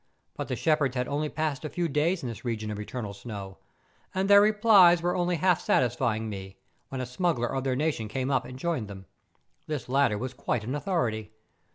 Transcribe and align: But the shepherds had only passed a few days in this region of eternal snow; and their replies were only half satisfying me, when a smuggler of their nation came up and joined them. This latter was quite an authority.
But 0.35 0.47
the 0.47 0.55
shepherds 0.55 0.95
had 0.95 1.07
only 1.07 1.29
passed 1.29 1.63
a 1.63 1.69
few 1.69 1.87
days 1.87 2.23
in 2.23 2.29
this 2.29 2.43
region 2.43 2.71
of 2.71 2.79
eternal 2.79 3.13
snow; 3.13 3.59
and 4.15 4.27
their 4.27 4.41
replies 4.41 4.99
were 4.99 5.15
only 5.15 5.35
half 5.35 5.61
satisfying 5.61 6.27
me, 6.27 6.57
when 6.89 7.01
a 7.01 7.05
smuggler 7.05 7.53
of 7.53 7.63
their 7.63 7.75
nation 7.75 8.07
came 8.07 8.31
up 8.31 8.43
and 8.45 8.57
joined 8.57 8.87
them. 8.87 9.05
This 9.67 9.87
latter 9.87 10.17
was 10.17 10.33
quite 10.33 10.63
an 10.63 10.73
authority. 10.73 11.29